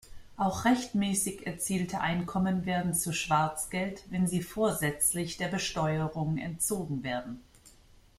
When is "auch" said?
0.35-0.65